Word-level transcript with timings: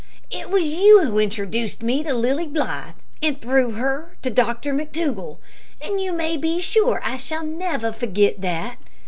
"It 0.31 0.49
was 0.49 0.63
you 0.63 1.03
who 1.03 1.19
introduced 1.19 1.83
me 1.83 2.01
to 2.01 2.13
Lilly 2.15 2.47
Blythe, 2.47 2.95
and 3.21 3.39
through 3.39 3.73
her 3.73 4.17
to 4.23 4.31
Dr 4.31 4.73
McTougall, 4.73 5.37
and 5.79 6.01
you 6.01 6.11
may 6.11 6.37
be 6.37 6.59
sure 6.59 6.99
I 7.05 7.17
shall 7.17 7.45
never 7.45 7.91
forget 7.91 8.41
that! 8.41 8.77